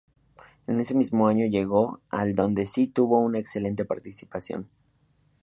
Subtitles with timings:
[0.65, 4.67] En ese mismo año llegó al donde si tuvo una excelente participación.